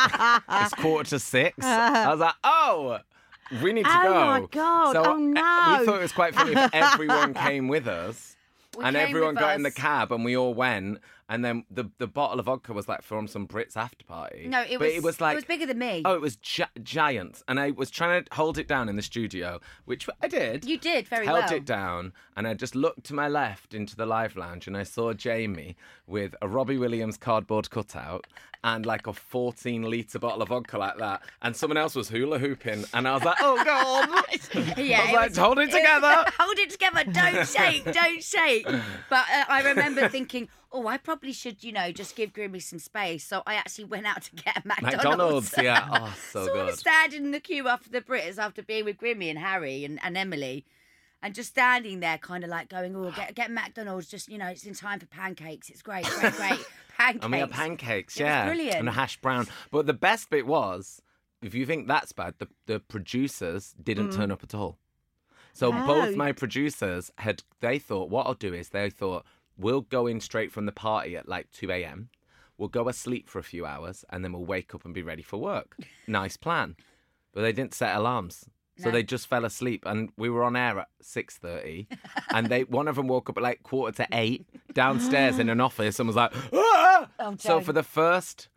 [0.47, 1.57] it's quarter to six.
[1.65, 2.99] I was like, oh,
[3.63, 4.25] we need to Oh go.
[4.25, 4.93] my God.
[4.93, 5.77] So Oh, uh, no.
[5.79, 8.33] we thought it was quite funny if everyone came with us.
[8.77, 9.73] We and came everyone with got in the us.
[9.75, 10.99] cab and we all went.
[11.27, 14.47] And then the the bottle of vodka was like from some Brits after party.
[14.47, 14.93] No, it but was.
[14.93, 16.03] it was like it was bigger than me.
[16.05, 19.01] Oh, it was gi- giant, and I was trying to hold it down in the
[19.01, 20.65] studio, which I did.
[20.65, 21.47] You did very held well.
[21.47, 24.77] Held it down, and I just looked to my left into the live lounge, and
[24.77, 28.27] I saw Jaime with a Robbie Williams cardboard cutout
[28.63, 32.39] and like a 14 litre bottle of vodka like that, and someone else was hula
[32.39, 34.09] hooping, and I was like, oh god.
[34.77, 36.25] Yeah, I was it like, hold it together.
[36.39, 37.03] hold it together.
[37.11, 37.83] Don't shake.
[37.91, 38.67] Don't shake.
[39.09, 42.79] But uh, I remember thinking, oh, I probably should, you know, just give Grimmy some
[42.79, 43.23] space.
[43.23, 44.95] So I actually went out to get a McDonald's.
[45.03, 45.87] McDonald's, yeah.
[45.91, 46.65] Oh, so, So I good.
[46.67, 49.99] was standing in the queue after the Brits after being with Grimmy and Harry and,
[50.03, 50.65] and Emily.
[51.23, 54.07] And just standing there, kind of like going, "Oh, get get McDonald's!
[54.07, 55.69] Just you know, it's in time for pancakes.
[55.71, 56.59] It's great, great, great
[56.97, 58.75] pancakes." I mean, pancakes, It yeah, brilliant.
[58.77, 59.47] and a hash brown.
[59.71, 61.01] But the best bit was,
[61.41, 64.15] if you think that's bad, the the producers didn't Mm.
[64.15, 64.77] turn up at all.
[65.53, 65.85] So Oh.
[65.87, 69.25] both my producers had they thought what I'll do is they thought
[69.57, 72.09] we'll go in straight from the party at like two a.m.
[72.57, 75.21] We'll go asleep for a few hours and then we'll wake up and be ready
[75.23, 75.75] for work.
[76.07, 76.75] nice plan,
[77.33, 78.45] but they didn't set alarms.
[78.77, 78.91] So No.
[78.91, 81.87] they just fell asleep, and we were on air at six thirty,
[82.31, 85.61] and they one of them woke up at like quarter to eight downstairs in an
[85.61, 88.49] office and was like, "Ah!" Oh, so for the first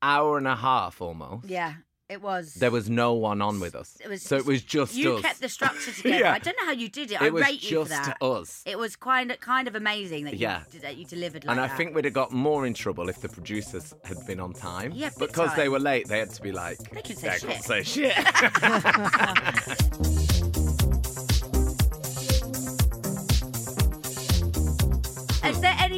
[0.00, 1.74] hour and a half almost, Yeah,
[2.08, 2.54] it was.
[2.54, 3.96] there was no one on with us.
[4.02, 4.22] It was.
[4.22, 5.22] so it was just you us.
[5.22, 6.18] kept the structure together.
[6.24, 6.32] Yeah.
[6.32, 7.14] I don't know how you did it.
[7.14, 8.16] it I was rate you for just that.
[8.22, 8.62] us.
[8.66, 10.62] It was kind of kind of amazing that you Yeah.
[10.70, 11.76] did- that you delivered like and I that.
[11.76, 14.92] think we'd have got more in trouble if the producers had been on time.
[14.94, 17.50] Yeah, because they were late, they had to be like, They could say "They shit."
[17.50, 18.14] could say shit.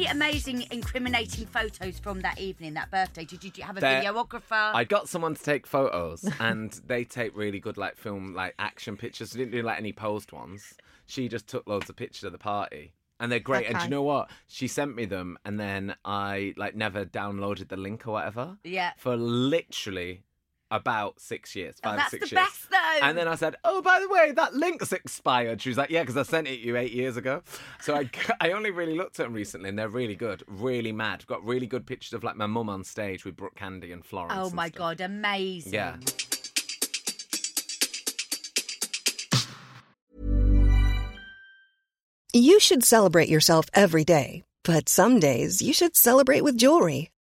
[0.01, 3.25] any amazing, incriminating photos from that evening, that birthday?
[3.25, 4.73] Did you have a There- videographer?
[4.73, 8.97] I got someone to take photos, and they take really good like film like action
[8.97, 9.31] pictures.
[9.31, 10.73] They didn't do like any posed ones.
[11.05, 13.65] She just took loads of pictures of the party, and they're great.
[13.65, 13.85] And do Okay.
[13.85, 14.29] you know what?
[14.47, 18.93] She sent me them, and then I like never downloaded the link or whatever Yeah.
[18.97, 20.23] for literally
[20.71, 22.47] about six years, Oh, five that's six the years.
[22.47, 22.99] best though.
[23.05, 26.01] And then I said, "Oh, by the way, that link's expired." She was like, "Yeah,
[26.01, 27.43] because I sent it you eight years ago."
[27.81, 28.09] So I,
[28.41, 31.25] I only really looked at them recently, and they're really good, really mad.
[31.27, 34.33] Got really good pictures of like my mum on stage with Brooke Candy and Florence.
[34.35, 34.77] oh and my stuff.
[34.77, 35.73] god, amazing.
[35.73, 35.97] Yeah.
[42.33, 47.09] You should celebrate yourself every day, but some days you should celebrate with jewelry.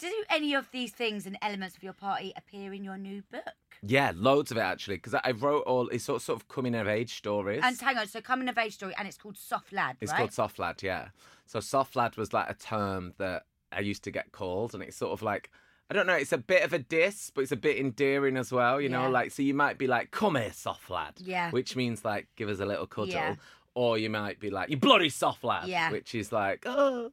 [0.00, 3.42] Do any of these things and elements of your party appear in your new book?
[3.82, 6.88] Yeah, loads of it actually, because I wrote all it's sort sort of coming of
[6.88, 7.60] age stories.
[7.62, 10.18] And hang on, so coming of age story, and it's called Soft Lad, It's right?
[10.18, 11.08] called soft lad, yeah.
[11.46, 14.96] So soft lad was like a term that I used to get called, and it's
[14.96, 15.50] sort of like
[15.90, 18.52] I don't know, it's a bit of a diss, but it's a bit endearing as
[18.52, 19.10] well, you know.
[19.10, 21.50] Like so, you might be like, "Come here, soft lad," Yeah.
[21.50, 23.08] which means like give us a little cuddle.
[23.08, 23.34] Yeah.
[23.80, 25.90] Or you might be like, "You bloody soft lad," Yeah.
[25.90, 27.12] which is like, oh.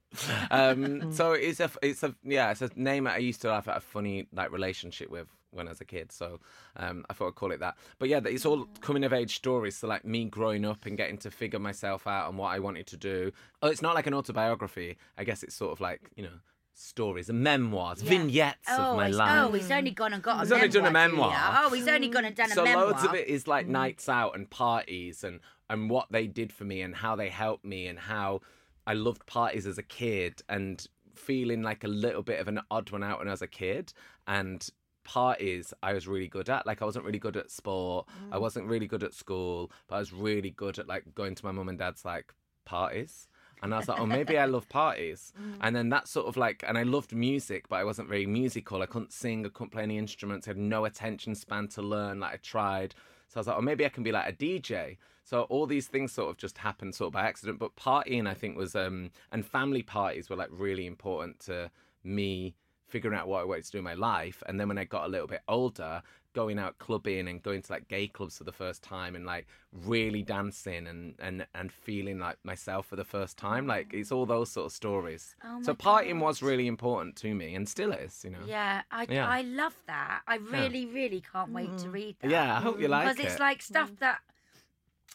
[0.51, 3.69] Um, so it's a, it's a, yeah, it's a name that I used to have
[3.69, 6.12] a funny like relationship with when I was a kid.
[6.12, 6.41] So
[6.75, 7.77] um, I thought I'd call it that.
[7.99, 9.77] But yeah, it's all coming of age stories.
[9.77, 12.88] So like me growing up and getting to figure myself out and what I wanted
[12.88, 13.32] to do.
[13.62, 14.97] Oh, it's not like an autobiography.
[15.17, 16.38] I guess it's sort of like you know
[16.73, 18.10] stories and memoirs, Yeah.
[18.10, 19.45] vignettes oh, of my life.
[19.45, 20.82] Oh, he's only gone and got He's a only memoir.
[20.84, 21.34] done a memoir.
[21.63, 22.84] Oh, he's only gone and done so a memoir.
[22.84, 26.51] So loads of it is like nights out and parties and and what they did
[26.51, 28.41] for me and how they helped me and how
[28.86, 32.89] I loved parties as a kid and feeling like a little bit of an odd
[32.91, 33.93] one out when I was a kid
[34.27, 34.67] and
[35.03, 38.41] parties I was really good at like I wasn't really good at sport I mm.
[38.41, 41.51] wasn't really good at school but I was really good at like going to my
[41.51, 42.34] mum and dad's like
[42.65, 43.27] parties
[43.63, 45.34] and I was like, oh, maybe I love parties.
[45.47, 45.58] Mm.
[45.62, 48.82] And then that sort of like, and I loved music, but I wasn't very musical.
[48.82, 52.19] I couldn't sing, I couldn't play any instruments, I had no attention span to learn.
[52.19, 52.95] Like I tried.
[53.38, 54.97] So I was like, oh, maybe I can be like a DJ.
[55.23, 57.60] So all these things sort of just happened sort of by accident.
[57.60, 61.69] But partying, I think, was, um, and family parties were like really important to
[62.04, 62.56] me
[62.88, 64.41] figuring out what I wanted to do in my life.
[64.47, 66.02] And then when I got a little bit older,
[66.34, 69.48] going out clubbing and going to like gay clubs for the first time and like
[69.72, 73.70] really dancing and and and feeling like myself for the first time mm.
[73.70, 76.26] like it's all those sort of stories Oh so my partying God.
[76.28, 79.28] was really important to me and still is you know Yeah, I, Yeah.
[79.28, 80.22] I love that.
[80.28, 81.94] I really, really can't wait to mm.
[81.94, 82.30] read that.
[82.30, 83.16] yeah i hope you like it.
[83.18, 84.00] because it's like stuff mm.
[84.00, 84.20] that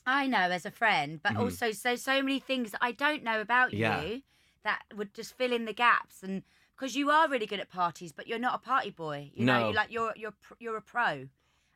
[0.05, 1.41] I know as a friend, but Mhm.
[1.41, 4.03] also so so many things that I don't know about Yeah.
[4.03, 4.23] you
[4.65, 6.43] that would just fill in the gaps and
[6.77, 9.31] because you are really good at parties, but you're not a party boy.
[9.35, 9.69] You know, No.
[9.69, 11.29] you like you're you're you're a pro,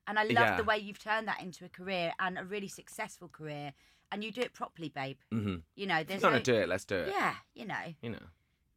[0.06, 0.56] and I love Yeah.
[0.56, 3.72] the way you've turned that into a career and a really successful career,
[4.12, 5.18] and you do it properly, babe.
[5.32, 5.56] mm-hmm.
[5.74, 7.94] You know, if there's you're gonna no, do it let's do it Yeah, you know,
[8.02, 8.18] you know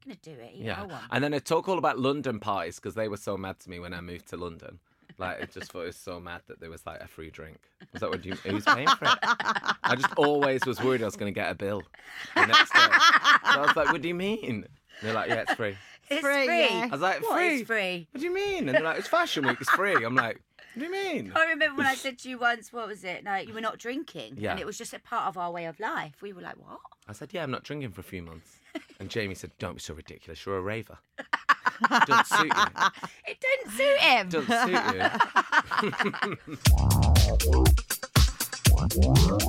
[0.05, 0.51] gonna do it.
[0.55, 3.60] Yeah know, and then i talk all about london parties because they were so mad
[3.60, 4.79] to me when i moved to london
[5.17, 7.58] like i just thought it was so mad that there was like a free drink
[7.91, 9.17] was that what you who's paying for it
[9.84, 11.84] i just always was worried i was going to get a bill
[12.34, 14.65] the next day so i was like what do you mean
[15.01, 15.75] they're like yeah it's free
[16.10, 16.60] It's free, free.
[16.62, 16.86] yeah.
[16.86, 17.62] I was like, What free?
[17.62, 18.08] is free?
[18.12, 18.67] What do you mean?
[18.67, 20.04] And they're like, it's Fashion Week, it's free.
[20.04, 20.41] I'm like,
[20.76, 21.32] what do you mean?
[21.36, 23.24] I remember when I said to you once, what was it?
[23.26, 24.52] Like you were not drinking, Yeah.
[24.52, 26.22] and it was just a part of our way of life.
[26.22, 26.80] We were like, what?
[27.08, 28.58] I said, yeah, I'm not drinking for a few months.
[29.00, 30.45] And Jaime said, don't be so ridiculous.
[30.45, 30.98] You're a raver.
[31.19, 32.63] It doesn't suit you.
[33.28, 34.28] It didn't suit him.
[34.28, 35.04] It doesn't suit you.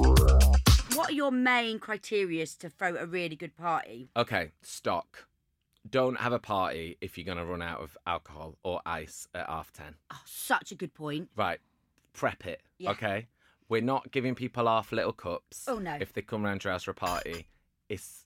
[0.94, 4.08] What are your main criteria to throw a really good party?
[4.16, 5.26] Okay, stock.
[5.88, 9.46] Don't have a party if you're going to run out of alcohol or ice at
[9.48, 9.94] half 10.
[10.12, 11.30] Oh, such a good point.
[11.36, 11.58] Right,
[12.12, 12.90] prep it, Yeah.
[12.90, 13.28] okay?
[13.68, 15.64] We're not giving people half little cups.
[15.68, 15.96] Oh, no.
[16.00, 17.46] If they come round your house for a party,
[17.88, 18.24] it's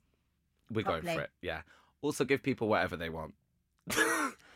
[0.70, 1.30] we're going for it.
[1.42, 1.62] Yeah.
[2.00, 3.34] also give people whatever they want.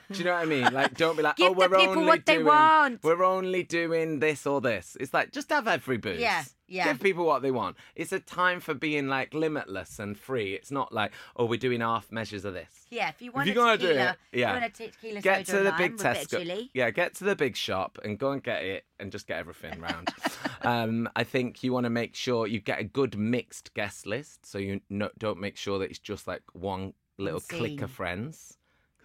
[0.12, 0.72] Do you know what I mean?
[0.72, 3.62] Like, don't be like, Give oh, we're people only what they doing, want." We're only
[3.62, 4.96] doing this or this.
[4.98, 6.18] It's like just have every booze.
[6.18, 6.84] Yeah, yeah.
[6.84, 7.76] Give people what they want.
[7.94, 10.54] It's a time for being like limitless and free.
[10.54, 12.70] It's not like, oh, we're doing half measures of this.
[12.90, 14.54] Yeah, if you want if you're gonna tequila, do it, if yeah.
[14.54, 16.68] you want a tequila get to the big with a bit of Tesco.
[16.74, 19.80] Yeah, get to the big shop and go and get it and just get everything
[19.80, 20.10] round.
[20.62, 24.46] um, I think you want to make sure you get a good mixed guest list,
[24.46, 28.57] so you no, don't make sure that it's just like one little clique of friends,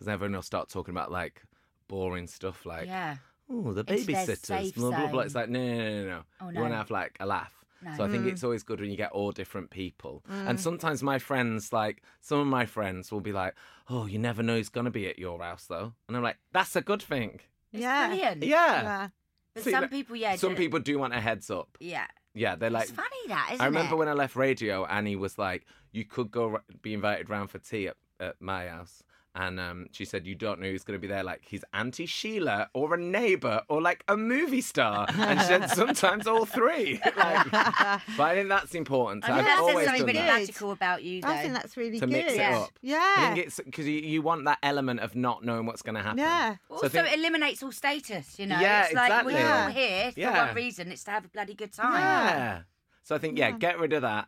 [0.03, 1.41] because everyone will start talking about like
[1.87, 3.17] boring stuff like, yeah.
[3.49, 5.21] oh, the It's their babysitters, safe blah blah blah.
[5.21, 6.09] It's like no, no, no, no.
[6.09, 6.21] no.
[6.41, 7.53] Oh, You want to have like a laugh.
[7.81, 7.93] No.
[7.97, 8.31] So I think Mm.
[8.31, 10.23] it's always good when you get all different people.
[10.29, 13.55] And sometimes my friends, like some of my friends, will be like,
[13.89, 16.75] "Oh, you never know who's gonna be at your house, though." And I'm like, "That's
[16.77, 17.41] a good thing."
[17.73, 18.07] It's Yeah.
[18.07, 18.43] brilliant.
[18.43, 18.81] Yeah.
[18.83, 19.07] Yeah.
[19.53, 20.35] But See, some like, people, yeah.
[20.37, 21.77] Some do- people do want a heads up.
[21.79, 22.07] Yeah.
[22.33, 22.83] Yeah, they're like.
[22.83, 23.97] it's funny that, isn't I remember it?
[23.99, 27.59] when I left radio, Annie was like, "You could go r- be invited round for
[27.59, 29.03] tea at, at my house."
[29.35, 32.05] And um, she said, "You don't know who's going to be there, like he's auntie
[32.05, 37.01] Sheila, or a neighbour, or like a movie star." And she said, "Sometimes all three.
[37.17, 39.23] Like, but I think that's important.
[39.23, 40.39] I think I've that says always something done really that.
[40.39, 41.29] magical about you, though.
[41.29, 42.13] I think that's really to good.
[42.13, 42.57] mix it Yeah.
[42.59, 42.69] up.
[42.81, 43.15] Yeah.
[43.17, 46.01] I think it's because you, you want that element of not knowing what's going to
[46.03, 46.19] happen.
[46.19, 46.55] Yeah.
[46.69, 48.59] So Also, think- it eliminates all status, you know?
[48.59, 49.33] Yeah, it's like exactly.
[49.33, 50.45] we're all here for Yeah.
[50.47, 50.91] one reason.
[50.91, 51.93] It's to have a bloody good time.
[51.99, 52.61] yeah.
[53.03, 54.27] So I think yeah, get rid of that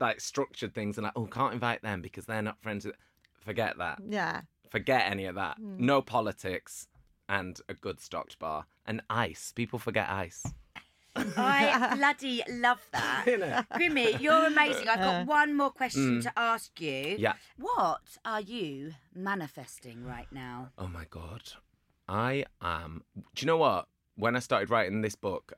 [0.00, 2.94] like structured things and like oh can't invite them because they're not friends with.
[3.44, 3.98] Forget that.
[4.08, 4.42] Yeah.
[4.70, 5.56] Forget any of that.
[5.58, 5.76] Hmm.
[5.78, 6.86] No politics
[7.28, 9.52] and a good stocked bar and ice.
[9.54, 10.44] People forget ice.
[11.16, 13.24] I bloody love that.
[13.28, 13.66] Innit?
[13.68, 14.88] Grimmy, you're amazing.
[14.88, 16.22] I've got one more question Mm.
[16.24, 17.16] to ask you.
[17.18, 17.34] Yeah.
[17.56, 20.70] What are you manifesting right now?
[20.76, 21.52] Oh my god.
[22.08, 23.02] I am.
[23.16, 23.86] Do you know what?
[24.16, 25.54] When I started writing this book,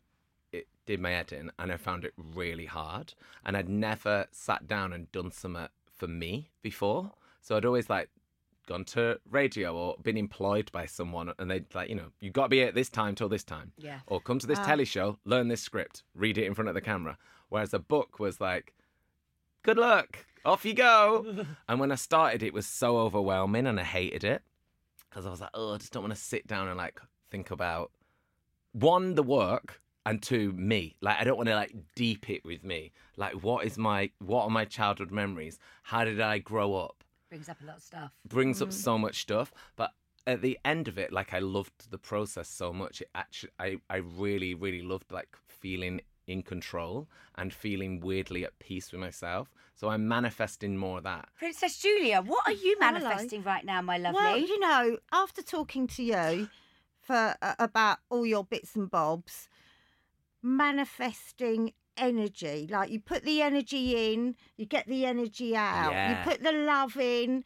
[0.52, 3.14] it did my head in, and I found it really hard.
[3.44, 7.12] And I'd never sat down and done something for me before,
[7.46, 8.10] so I'd always like
[8.66, 12.44] gone to radio or been employed by someone, and they'd like, you know, you got
[12.44, 14.00] to be at this time till this time, Yeah.
[14.08, 14.64] or come to this ah.
[14.66, 17.16] telly show, learn this script, read it in front of the camera.
[17.48, 18.74] Whereas a book was like,
[19.62, 21.46] good luck, off you go.
[21.68, 24.42] and when I started, it was so overwhelming, and I hated it
[25.08, 27.52] because I was like, oh, I just don't want to sit down and like think
[27.52, 27.92] about
[28.72, 30.96] one the work and two me.
[31.00, 32.90] Like I don't want to like deep it with me.
[33.16, 35.60] Like what is my what are my childhood memories?
[35.84, 37.04] How did I grow up?
[37.28, 38.12] Brings up a lot of stuff.
[38.26, 39.92] Brings up so much stuff, but
[40.26, 43.00] at the end of it, like I loved the process so much.
[43.00, 48.58] It actually, I I really really loved like feeling in control and feeling weirdly at
[48.58, 49.52] peace with myself.
[49.74, 51.28] So I'm manifesting more of that.
[51.36, 52.92] Princess Julia, what are you Hello.
[52.98, 54.20] manifesting right now, my lovely?
[54.20, 56.48] Well, you know, after talking to you
[57.00, 59.48] for uh, about all your bits and bobs,
[60.42, 62.66] manifesting energy.
[62.70, 65.92] Like you put the energy in, you get the energy out.
[65.92, 66.10] Yeah.
[66.24, 67.44] You put the love in,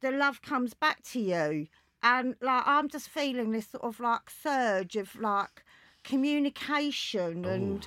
[0.00, 1.66] the love comes back to you.
[2.02, 5.64] And like I'm just feeling this sort of like surge of like
[6.04, 7.86] communication and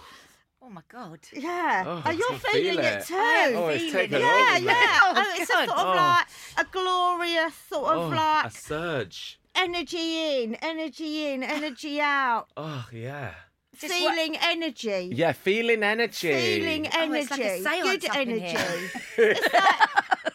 [0.62, 1.20] oh my God.
[1.34, 1.84] yeah.
[1.86, 3.06] Oh, Are you I can feel feeling it, it.
[3.06, 3.16] too?
[3.16, 4.22] Oh, it's feeling taken it.
[4.22, 5.00] yeah, over yeah.
[5.04, 5.66] Oh, and it's a God.
[5.68, 5.96] sort of Oh.
[5.96, 9.40] like a glorious sort of Oh, like a surge.
[9.56, 12.48] energy in, energy in, energy out.
[12.58, 13.34] Oh yeah.
[13.78, 15.10] Just what- feeling energy.
[15.14, 16.32] Yeah, feeling energy.
[16.34, 17.42] Feeling Oh, energy.
[17.42, 18.58] it's like a Good up in energy.
[19.16, 19.36] here.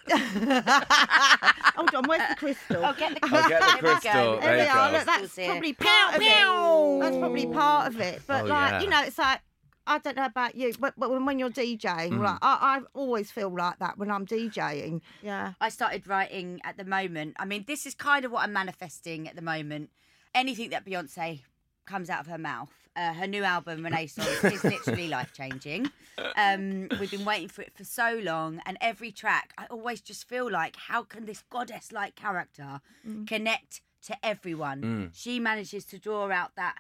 [0.07, 0.15] It's.
[1.77, 2.85] Hold on, where's the crystal?
[2.85, 3.89] Oh, get the I'll get the There we go.
[4.01, 4.13] crystal.
[4.13, 4.91] There There we you are.
[4.91, 4.97] go.
[4.97, 7.01] Look, that's probably part of it.
[7.01, 8.23] That's probably part of it.
[8.27, 8.81] But Oh, like, yeah.
[8.83, 9.41] you know, it's like
[9.87, 12.21] I don't know about you, but, but when, when you're DJing, Mm.
[12.23, 15.03] like I, I always feel like that when I'm DJing.
[15.23, 15.53] Yeah.
[15.61, 17.37] I started writing at the moment.
[17.39, 19.91] I mean, this is kind of what I'm manifesting at the moment.
[20.35, 21.43] Anything that Beyonce
[21.87, 25.91] comes out of her mouth, uh, her new album Renaissance is literally life changing.
[26.37, 30.29] Um, we've been waiting for it for so long, and every track, I always just
[30.29, 32.81] feel like, how can this goddess like character
[33.27, 35.11] connect to everyone?
[35.15, 36.77] She manages to draw out that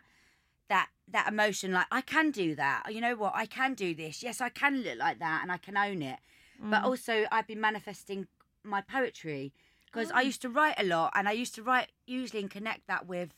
[0.69, 2.85] that that emotion like i can do that.
[2.91, 3.33] You know what?
[3.35, 4.23] I can do this.
[4.23, 6.19] Yes i can look like that and i can own it.
[6.59, 8.27] But also i've been manifesting
[8.63, 9.53] my poetry
[9.87, 12.87] because i used to write a lot and i used to write usually and connect
[12.87, 13.35] that with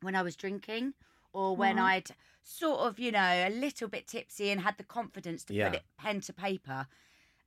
[0.00, 0.94] when i was drinking
[1.36, 2.10] or when i'd
[2.42, 5.68] sort of you know a little bit tipsy and had the confidence to Yeah.
[5.68, 6.86] put it pen to paper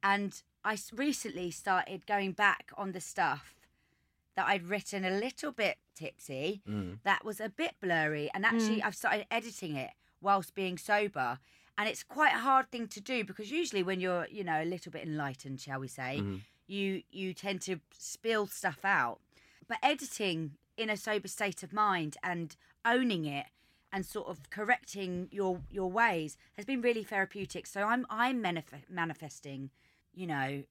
[0.03, 0.31] and
[0.63, 3.55] I recently started going back on the stuff
[4.35, 6.99] that I'd written a little bit tipsy, Mm.
[7.03, 11.39] that was a bit blurry, and actually I've started editing it whilst being sober.
[11.77, 14.65] And it's quite a hard thing to do because usually when you're, you know, a
[14.73, 16.37] little bit enlightened, shall we say, Mm-hmm.
[16.67, 19.19] you you tend to spill stuff out.
[19.69, 23.47] But editing in a sober state of mind and owning it
[23.91, 27.65] and sort of correcting your your ways has been really therapeutic.
[27.67, 29.69] So I'm I'm manif- manifesting,
[30.13, 30.63] you know,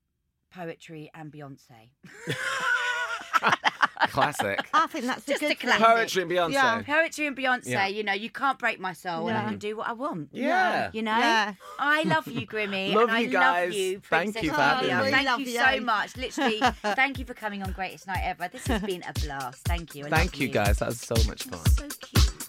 [0.52, 1.90] poetry and Beyonce.
[4.10, 4.58] Classic.
[4.72, 5.84] I think that's Just a a good classic.
[5.84, 6.52] Poetry and Beyonce.
[6.52, 6.82] Yeah.
[6.82, 7.86] Poetry and Beyonce, Yeah.
[7.88, 9.48] you know, you can't break my soul and I Yeah.
[9.50, 10.28] can do what I want.
[10.32, 10.90] Yeah.
[10.92, 11.16] You know?
[11.18, 11.54] Yeah.
[11.78, 12.94] I love you, Grimmy.
[12.94, 13.68] Love and I you guys.
[13.68, 15.04] love you, Thank you for having Julia.
[15.04, 15.10] me.
[15.10, 15.60] Thank Love you you.
[15.60, 16.16] so much.
[16.16, 16.60] Literally,
[16.94, 18.48] thank you for coming on Greatest Night Ever.
[18.48, 19.64] This has been a blast.
[19.64, 20.06] Thank you.
[20.06, 20.78] I Thank love you guys.
[20.78, 21.66] That was so much fun.
[21.66, 22.47] So cute.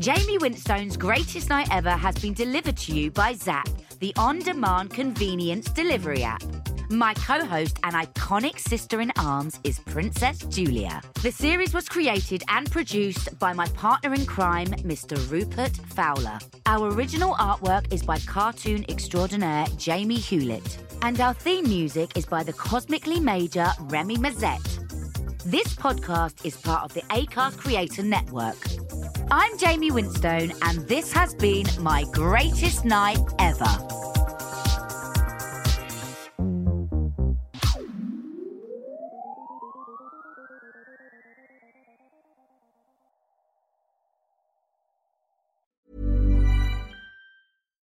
[0.00, 3.68] Jaime Winstone's Greatest Night Ever has been delivered to you by Zapp,
[3.98, 6.40] the on demand convenience delivery app.
[6.88, 11.02] My co host and iconic sister in arms is Princess Julia.
[11.24, 15.18] The series was created and produced by my partner in crime, Mr.
[15.32, 16.38] Rupert Fowler.
[16.66, 20.78] Our original artwork is by cartoon extraordinaire Jamie Hewlett.
[21.02, 24.77] And our theme music is by the cosmically major Remy Mazette.
[25.50, 28.58] This podcast is part of the ACAST Creator Network.
[29.30, 33.64] I'm Jaime Winstone, and this has been my greatest night ever.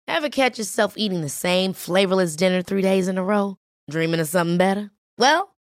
[0.09, 3.59] Ever catch yourself eating the same flavorless dinner three days in a row?
[3.91, 4.91] Dreaming of something better?
[5.19, 5.52] Well,